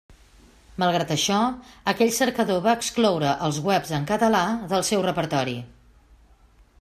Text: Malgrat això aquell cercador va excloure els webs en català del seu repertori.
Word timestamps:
Malgrat 0.83 1.11
això 1.15 1.35
aquell 1.91 2.13
cercador 2.15 2.63
va 2.69 2.75
excloure 2.79 3.35
els 3.49 3.61
webs 3.69 3.93
en 4.01 4.09
català 4.13 4.43
del 4.73 4.87
seu 4.91 5.07
repertori. 5.09 5.55